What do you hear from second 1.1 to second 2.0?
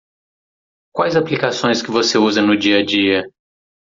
aplicações que